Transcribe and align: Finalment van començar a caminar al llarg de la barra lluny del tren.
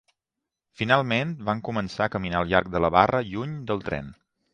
Finalment 0.79 1.35
van 1.49 1.61
començar 1.67 2.07
a 2.07 2.11
caminar 2.15 2.39
al 2.41 2.49
llarg 2.53 2.71
de 2.77 2.81
la 2.87 2.91
barra 2.97 3.21
lluny 3.29 3.53
del 3.73 3.85
tren. 3.91 4.11